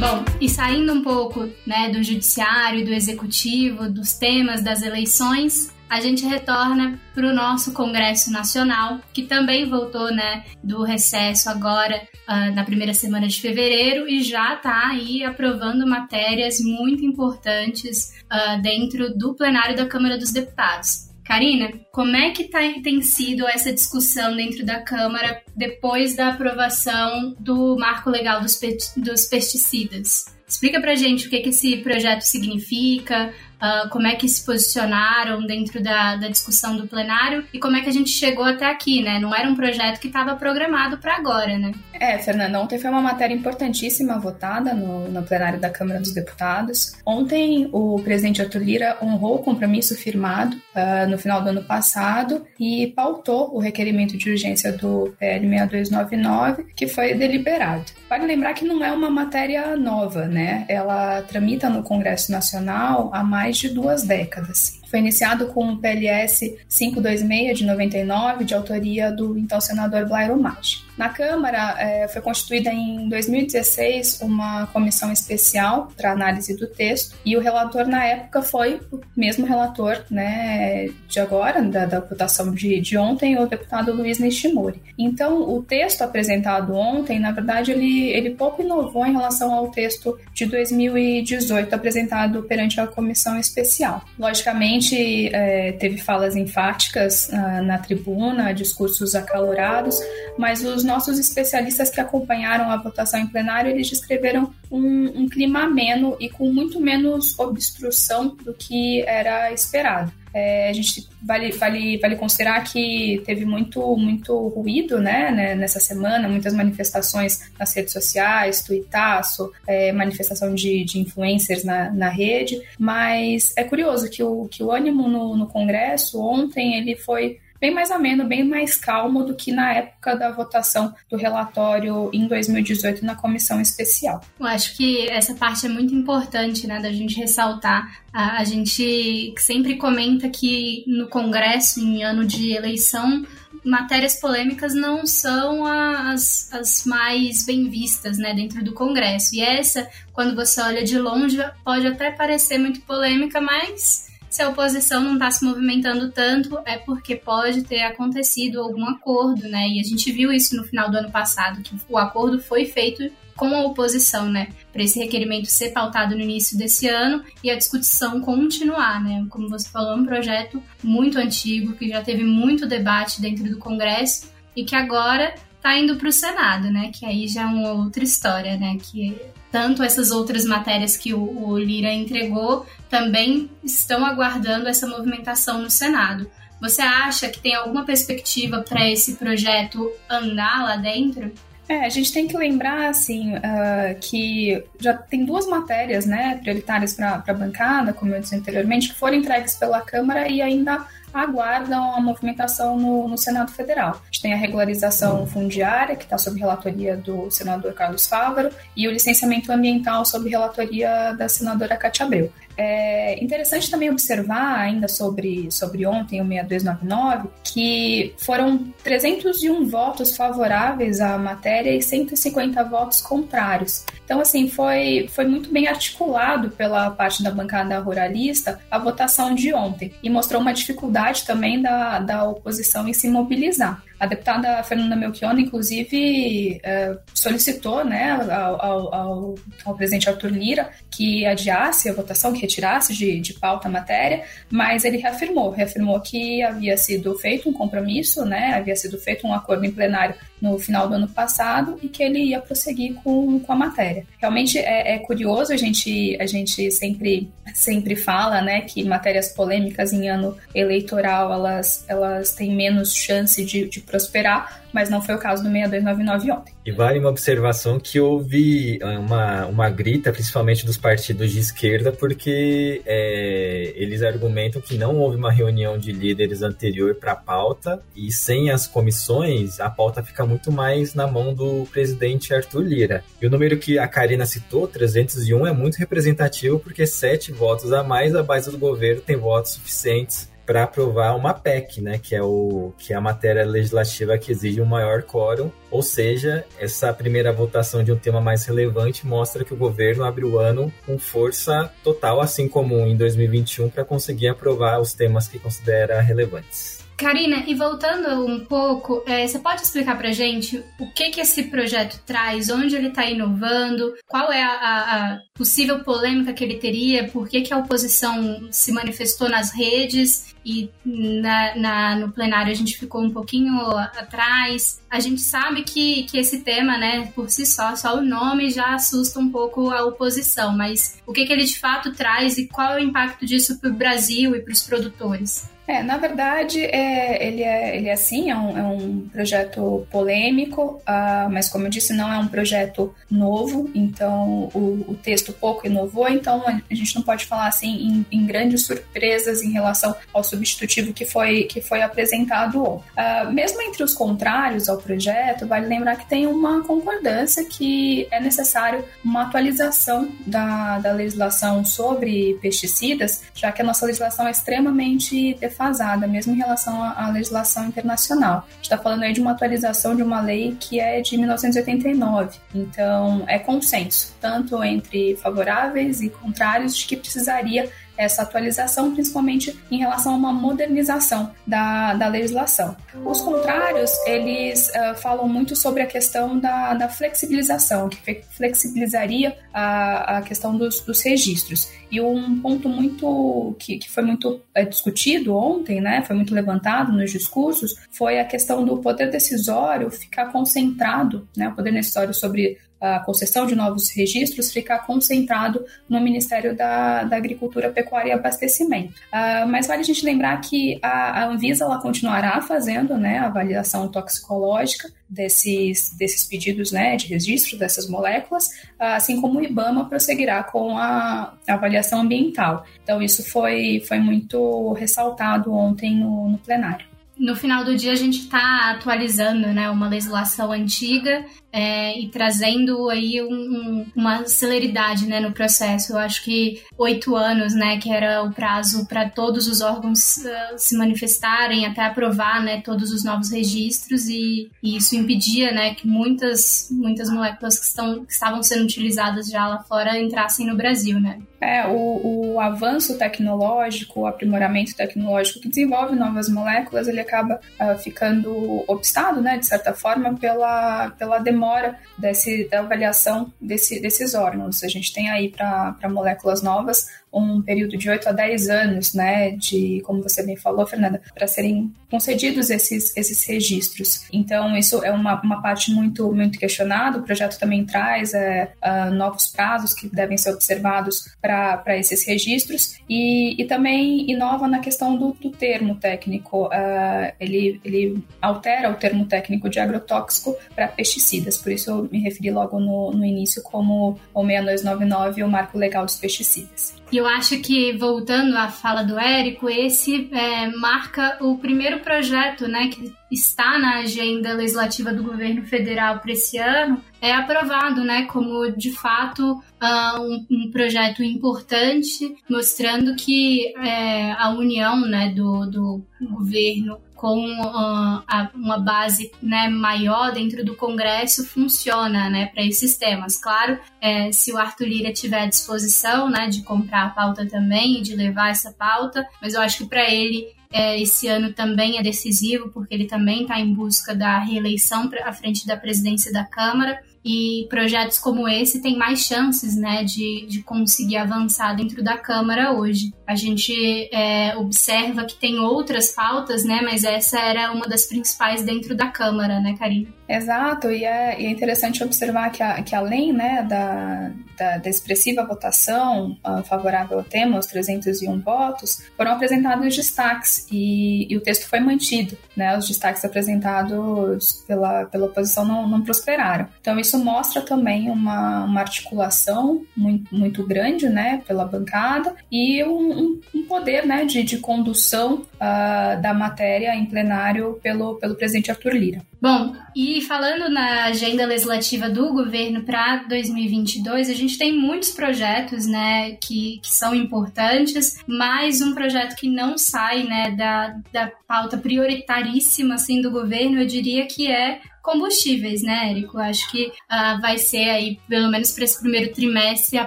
[0.00, 6.00] Bom, e saindo um pouco né, do judiciário, do executivo, dos temas das eleições, a
[6.00, 12.54] gente retorna para o nosso Congresso Nacional, que também voltou né, do recesso agora uh,
[12.54, 19.16] na primeira semana de fevereiro e já está aí aprovando matérias muito importantes uh, dentro
[19.16, 21.08] do plenário da Câmara dos Deputados.
[21.28, 27.36] Karina, como é que tá, tem sido essa discussão dentro da Câmara depois da aprovação
[27.38, 28.58] do marco legal dos,
[28.96, 30.24] dos pesticidas?
[30.48, 35.46] Explica pra gente o que, que esse projeto significa, uh, como é que se posicionaram
[35.46, 39.02] dentro da, da discussão do plenário e como é que a gente chegou até aqui,
[39.02, 39.18] né?
[39.18, 41.72] Não era um projeto que estava programado para agora, né?
[41.92, 46.96] É, Fernanda, ontem foi uma matéria importantíssima votada no, no plenário da Câmara dos Deputados.
[47.04, 52.46] Ontem, o presidente Arthur Lira honrou o compromisso firmado uh, no final do ano passado
[52.58, 57.84] e pautou o requerimento de urgência do PL 6299, que foi deliberado.
[58.08, 60.64] Vale lembrar que não é uma matéria nova, né?
[60.66, 64.80] Ela tramita no Congresso Nacional há mais de duas décadas.
[64.90, 70.87] Foi iniciado com o PLS 526 de 99, de autoria do então senador Blairo Maggi.
[70.98, 77.36] Na Câmara, é, foi constituída em 2016 uma comissão especial para análise do texto e
[77.36, 82.80] o relator na época foi o mesmo relator né, de agora, da, da votação de,
[82.80, 84.82] de ontem, o deputado Luiz Nishimori.
[84.98, 90.18] Então, o texto apresentado ontem, na verdade, ele, ele pouco inovou em relação ao texto
[90.34, 94.02] de 2018 apresentado perante a comissão especial.
[94.18, 100.00] Logicamente, é, teve falas enfáticas uh, na tribuna, discursos acalorados,
[100.36, 105.64] mas os nossos especialistas que acompanharam a votação em plenário, eles descreveram um, um clima
[105.64, 110.10] ameno e com muito menos obstrução do que era esperado.
[110.32, 115.80] É, a gente vale, vale, vale considerar que teve muito, muito ruído né, né nessa
[115.80, 122.60] semana, muitas manifestações nas redes sociais, tuitaço, é, manifestação de, de influencers na, na rede,
[122.78, 127.72] mas é curioso que o, que o ânimo no, no Congresso ontem ele foi bem
[127.72, 133.04] mais ameno, bem mais calmo do que na época da votação do relatório em 2018
[133.04, 134.20] na comissão especial.
[134.38, 138.02] Eu acho que essa parte é muito importante, né, da gente ressaltar.
[138.12, 143.24] A, a gente sempre comenta que no Congresso, em ano de eleição,
[143.64, 149.34] matérias polêmicas não são as, as mais bem vistas né, dentro do Congresso.
[149.34, 154.48] E essa, quando você olha de longe, pode até parecer muito polêmica, mas se a
[154.48, 159.68] oposição não está se movimentando tanto, é porque pode ter acontecido algum acordo, né?
[159.68, 163.10] E a gente viu isso no final do ano passado, que o acordo foi feito
[163.38, 164.48] com a oposição, né?
[164.72, 169.24] Para esse requerimento ser pautado no início desse ano e a discussão continuar, né?
[169.30, 173.58] Como você falou, é um projeto muito antigo, que já teve muito debate dentro do
[173.58, 176.90] Congresso e que agora está indo para o Senado, né?
[176.92, 178.76] Que aí já é uma outra história, né?
[178.82, 179.16] Que
[179.50, 185.70] tanto essas outras matérias que o, o Lira entregou também estão aguardando essa movimentação no
[185.70, 186.30] Senado.
[186.60, 191.32] Você acha que tem alguma perspectiva para esse projeto andar lá dentro?
[191.68, 196.94] É, a gente tem que lembrar, assim, uh, que já tem duas matérias, né, prioritárias
[196.94, 201.94] para a bancada, como eu disse anteriormente, que foram entregues pela Câmara e ainda aguardam
[201.94, 203.90] a movimentação no, no Senado Federal.
[203.90, 208.86] A gente tem a regularização fundiária, que está sob relatoria do senador Carlos Fávaro, e
[208.86, 212.32] o licenciamento ambiental sob relatoria da senadora Cátia Abreu.
[212.60, 221.00] É interessante também observar, ainda sobre, sobre ontem, o 6299, que foram 301 votos favoráveis
[221.00, 223.84] à matéria e 150 votos contrários.
[224.04, 229.54] Então, assim, foi, foi muito bem articulado pela parte da bancada ruralista a votação de
[229.54, 233.84] ontem e mostrou uma dificuldade também da, da oposição em se mobilizar.
[233.98, 239.34] A deputada Fernanda Melchiona, inclusive, é, solicitou né, ao, ao,
[239.64, 244.24] ao, presidente Arthur Lira que adiasse a votação, que retirasse de, de pauta a matéria,
[244.48, 249.34] mas ele reafirmou, reafirmou que havia sido feito um compromisso, né, havia sido feito um
[249.34, 253.52] acordo em plenário no final do ano passado e que ele ia prosseguir com, com
[253.52, 254.04] a matéria.
[254.18, 259.92] Realmente é, é, curioso, a gente, a gente sempre, sempre fala né, que matérias polêmicas
[259.92, 265.18] em ano eleitoral elas, elas têm menos chance de, de prosperar, mas não foi o
[265.18, 266.54] caso do 6299 ontem.
[266.64, 271.92] E vale uma observação que houve ah, uma, uma grita, principalmente dos partidos de esquerda,
[271.92, 277.82] porque é, eles argumentam que não houve uma reunião de líderes anterior para a pauta
[277.96, 283.04] e sem as comissões a pauta fica muito mais na mão do presidente Arthur Lira.
[283.20, 287.82] E o número que a Karina citou, 301, é muito representativo porque sete votos a
[287.82, 292.22] mais a base do governo tem votos suficientes para aprovar uma PEC, né, que é
[292.22, 297.30] o que é a matéria legislativa que exige um maior quórum, ou seja, essa primeira
[297.30, 301.70] votação de um tema mais relevante mostra que o governo abre o ano com força
[301.84, 306.87] total, assim como em 2021, para conseguir aprovar os temas que considera relevantes.
[306.98, 311.44] Karina, e voltando um pouco, é, você pode explicar pra gente o que que esse
[311.44, 317.08] projeto traz, onde ele está inovando, qual é a, a, possível polêmica que ele teria,
[317.08, 322.54] por que, que a oposição se manifestou nas redes e na, na, no plenário a
[322.54, 324.82] gente ficou um pouquinho atrás.
[324.90, 328.74] A gente sabe que, que esse tema, né, por si só, só o nome já
[328.74, 332.72] assusta um pouco a oposição, mas o que, que ele de fato traz e qual
[332.72, 335.56] é o impacto disso para o Brasil e para os produtores?
[335.68, 340.80] É, na verdade, é, ele, é, ele é assim, é um, é um projeto polêmico,
[340.88, 345.66] uh, mas como eu disse, não é um projeto novo, então o, o, texto pouco
[345.66, 350.24] inovou, então a gente não pode falar assim em, em, grandes surpresas em relação ao
[350.24, 352.88] substitutivo que foi, que foi apresentado ontem.
[352.96, 358.18] Uh, mesmo entre os contrários ao projeto, vale lembrar que tem uma concordância que é
[358.18, 365.34] necessário uma atualização da, da legislação sobre pesticidas, já que a nossa legislação é extremamente
[365.58, 368.46] defasada, mesmo em relação à, legislação internacional.
[368.48, 372.38] A gente está falando aí de uma atualização de uma lei que é de 1989,
[372.54, 377.68] então é consenso, tanto entre favoráveis e contrários, de que precisaria
[377.98, 382.76] essa atualização, principalmente em relação a uma modernização da, da legislação.
[383.04, 390.18] Os contrários, eles uh, falam muito sobre a questão da, da flexibilização, que flexibilizaria a,
[390.18, 391.68] a questão dos, dos registros.
[391.90, 396.92] E um ponto muito que, que foi muito é, discutido ontem, né, foi muito levantado
[396.92, 402.58] nos discursos, foi a questão do poder decisório ficar concentrado, né, o poder decisório sobre
[402.80, 408.94] a concessão de novos registros ficar concentrado no Ministério da, da Agricultura, Pecuária e Abastecimento.
[409.12, 413.26] Uh, mas vale a gente lembrar que a, a Anvisa ela continuará fazendo né, a
[413.26, 418.48] avaliação toxicológica desses, desses pedidos né, de registro dessas moléculas,
[418.78, 422.64] assim como o IBAMA prosseguirá com a, a avaliação ambiental.
[422.82, 426.87] Então, isso foi, foi muito ressaltado ontem no, no plenário
[427.18, 432.88] no final do dia a gente está atualizando né, uma legislação antiga é, e trazendo
[432.90, 435.92] aí um, uma celeridade né, no processo.
[435.92, 440.56] Eu acho que oito anos, né, que era o prazo para todos os órgãos uh,
[440.56, 445.86] se manifestarem até aprovar né, todos os novos registros e, e, isso impedia né, que
[445.86, 451.00] muitas, muitas moléculas que, estão, que estavam sendo utilizadas já lá fora entrassem no Brasil.
[451.00, 451.18] Né?
[451.40, 457.78] É, o, o avanço tecnológico, o aprimoramento tecnológico que desenvolve novas moléculas, ele acaba uh,
[457.78, 464.64] ficando obstado, né, de certa forma, pela, pela demora desse, da avaliação desse, desses órgãos.
[464.64, 469.30] A gente tem aí para moléculas novas um período de 8 a 10 anos, né,
[469.32, 474.06] de, como você bem falou, Fernanda, para serem concedidos esses, esses registros.
[474.12, 476.98] Então, isso é uma, uma parte muito, muito questionada.
[476.98, 482.78] O projeto também traz é, uh, novos prazos que devem ser observados para esses registros
[482.88, 486.46] e, e também inova na questão do, do termo técnico.
[486.46, 492.00] Uh, ele, ele altera o termo técnico de agrotóxico para pesticidas, por isso eu me
[492.00, 496.77] referi logo no, no início como o 6299 o marco legal dos pesticidas.
[496.90, 502.48] E eu acho que, voltando à fala do Érico, esse é, marca o primeiro projeto
[502.48, 508.06] né, que está na agenda legislativa do governo federal para esse ano, é aprovado né,
[508.06, 515.46] como, de fato, uh, um, um, projeto importante, mostrando que é, a união né, do,
[515.46, 522.44] do governo com uh, a, uma base né, maior dentro do Congresso funciona né, para
[522.44, 523.16] esses temas.
[523.16, 527.78] Claro, é, se o Arthur Lira tiver à disposição né, de comprar a pauta também
[527.78, 531.78] e de levar essa pauta, mas eu acho que para ele é, esse ano também
[531.78, 536.24] é decisivo, porque ele também está em busca da reeleição à frente da presidência da
[536.24, 541.96] Câmara e projetos como esse têm mais chances né, de, de conseguir avançar dentro da
[541.96, 542.92] Câmara hoje.
[543.06, 543.54] A gente
[543.90, 548.88] é, observa que tem outras pautas, né, mas essa era uma das principais dentro da
[548.88, 549.88] Câmara, né, Karina?
[550.06, 554.70] Exato, e é, e é interessante observar que, a, que além né, da, da, da
[554.70, 561.20] expressiva votação uh, favorável ao tema, os 301 votos, foram apresentados destaques e, e, o
[561.20, 562.16] texto foi mantido.
[562.34, 566.48] Né, os destaques apresentados pela, pela oposição não, não prosperaram.
[566.60, 573.20] Então, isso mostra também uma, uma articulação muito, muito grande né, pela bancada e um,
[573.34, 578.74] um poder né, de, de condução uh, da matéria em plenário pelo, pelo presidente Arthur
[578.74, 579.02] Lira.
[579.20, 585.66] Bom, e falando na agenda legislativa do governo para 2022, a gente tem muitos projetos,
[585.66, 591.58] né, que, que são importantes, mas um projeto que não sai, né, da, da pauta
[591.58, 596.16] prioritaríssima, assim, do governo, eu diria que é combustíveis, né, Érico?
[596.16, 599.86] Acho que uh, vai ser aí, pelo menos para esse primeiro trimestre, a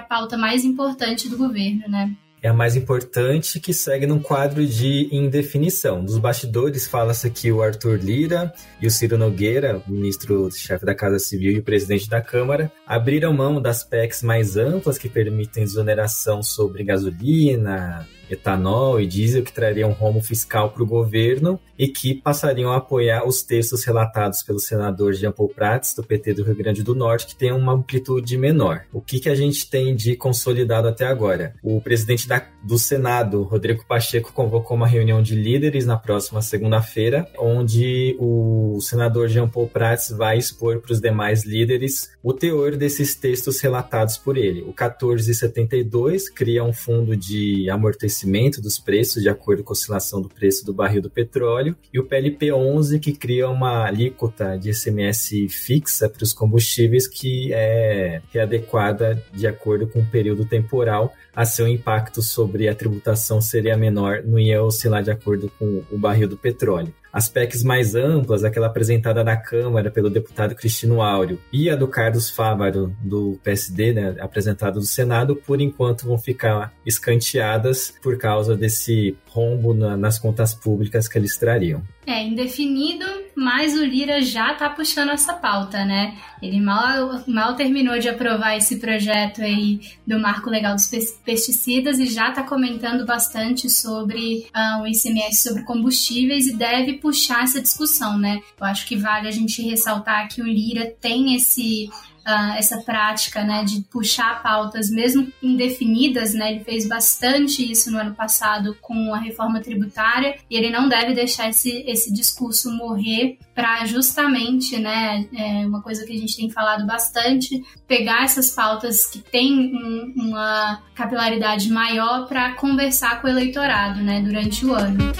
[0.00, 2.14] pauta mais importante do governo, né?
[2.42, 6.04] é a mais importante, que segue num quadro de indefinição.
[6.04, 11.52] Dos bastidores, fala-se que o Arthur Lira e o Ciro Nogueira, ministro-chefe da Casa Civil
[11.52, 16.82] e o presidente da Câmara, abriram mão das PECs mais amplas que permitem exoneração sobre
[16.82, 22.72] gasolina, etanol e diesel que trariam um rombo fiscal para o governo e que passariam
[22.72, 26.82] a apoiar os textos relatados pelo senador Jean Paul Prats, do PT do Rio Grande
[26.82, 28.84] do Norte, que tem uma amplitude menor.
[28.92, 31.54] O que, que a gente tem de consolidado até agora?
[31.62, 37.26] O presidente da, do Senado, Rodrigo Pacheco, convocou uma reunião de líderes na próxima segunda-feira,
[37.38, 43.14] onde o senador Jean Paul Prats vai expor para os demais líderes o teor desses
[43.14, 44.62] textos relatados por ele.
[44.62, 48.21] O 1472 cria um fundo de amortecimento
[48.60, 52.04] dos preços de acordo com a oscilação do preço do barril do petróleo, e o
[52.04, 58.38] PLP 11, que cria uma alíquota de ICMS fixa para os combustíveis que é, que
[58.38, 63.76] é adequada de acordo com o período temporal, a seu impacto sobre a tributação seria
[63.76, 68.42] menor, não ia oscilar de acordo com o barril do petróleo as PECs mais amplas,
[68.42, 73.92] aquela apresentada na Câmara pelo deputado Cristino Áureo e a do Carlos Fávaro, do PSD,
[73.92, 80.18] né, apresentada do Senado, por enquanto vão ficar escanteadas por causa desse rombo na, nas
[80.18, 81.82] contas públicas que eles trariam.
[82.04, 83.04] É, indefinido,
[83.36, 86.18] mas o Lira já tá puxando essa pauta, né?
[86.42, 90.90] Ele mal, mal terminou de aprovar esse projeto aí do Marco Legal dos
[91.24, 97.44] Pesticidas e já tá comentando bastante sobre uh, o ICMS sobre combustíveis e deve puxar
[97.44, 98.40] essa discussão, né?
[98.60, 101.88] Eu acho que vale a gente ressaltar que o Lira tem esse
[102.26, 106.52] uh, essa prática né, de puxar pautas mesmo indefinidas, né?
[106.52, 111.12] Ele fez bastante isso no ano passado com a reforma tributária e ele não deve
[111.14, 116.50] deixar esse, esse discurso morrer para justamente, né, é uma coisa que a gente tem
[116.50, 123.30] falado bastante, pegar essas pautas que têm um, uma capilaridade maior para conversar com o
[123.30, 125.12] eleitorado, né, durante o ano.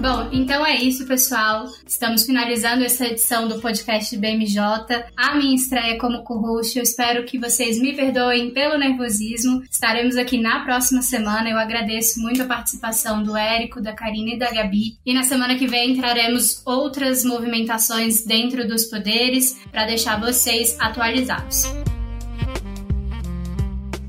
[0.00, 1.66] Bom, então é isso, pessoal.
[1.84, 4.60] Estamos finalizando essa edição do podcast BMJ.
[5.16, 6.78] A minha estreia como co-host.
[6.78, 9.60] Eu espero que vocês me perdoem pelo nervosismo.
[9.68, 11.50] Estaremos aqui na próxima semana.
[11.50, 14.96] Eu agradeço muito a participação do Érico, da Karina e da Gabi.
[15.04, 21.64] E na semana que vem traremos outras movimentações dentro dos poderes para deixar vocês atualizados.